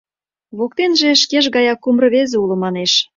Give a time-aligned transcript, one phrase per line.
[0.57, 2.91] Воктеныже шкеж гаяк кум рвезе уло, манеш.